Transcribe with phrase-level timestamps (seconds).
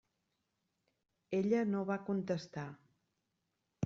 [1.39, 2.65] Ella no va contestar.